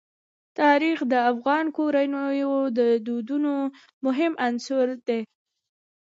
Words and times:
تاریخ 0.59 0.97
د 1.11 1.13
افغان 1.31 1.65
کورنیو 1.77 2.53
د 2.77 2.79
دودونو 3.07 3.53
مهم 4.05 4.33
عنصر 4.47 4.87
دی. 5.07 5.21